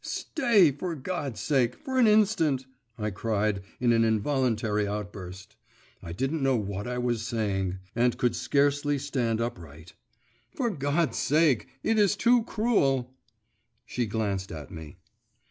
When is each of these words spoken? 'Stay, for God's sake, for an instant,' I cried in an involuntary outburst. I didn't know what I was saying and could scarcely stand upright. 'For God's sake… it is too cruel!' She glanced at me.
'Stay, 0.03 0.71
for 0.71 0.95
God's 0.95 1.39
sake, 1.39 1.75
for 1.75 1.99
an 1.99 2.07
instant,' 2.07 2.65
I 2.97 3.11
cried 3.11 3.61
in 3.79 3.93
an 3.93 4.03
involuntary 4.03 4.87
outburst. 4.87 5.55
I 6.01 6.11
didn't 6.11 6.41
know 6.41 6.55
what 6.55 6.87
I 6.87 6.97
was 6.97 7.21
saying 7.21 7.77
and 7.95 8.17
could 8.17 8.35
scarcely 8.35 8.97
stand 8.97 9.39
upright. 9.39 9.93
'For 10.55 10.71
God's 10.71 11.19
sake… 11.19 11.67
it 11.83 11.99
is 11.99 12.15
too 12.15 12.43
cruel!' 12.45 13.13
She 13.85 14.07
glanced 14.07 14.51
at 14.51 14.71
me. 14.71 14.97